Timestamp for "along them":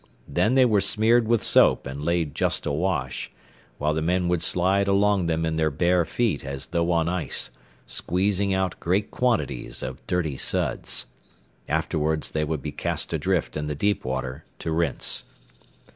4.87-5.45